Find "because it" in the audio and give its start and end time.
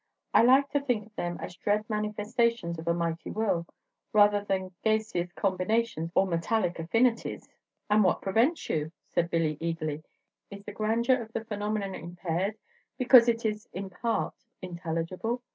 12.97-13.45